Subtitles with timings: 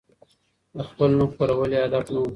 [0.75, 2.25] د خپل نوم خپرول يې هدف نه و.